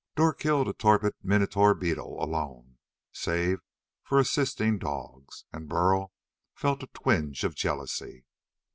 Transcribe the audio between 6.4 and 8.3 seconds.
felt a twinge of jealousy.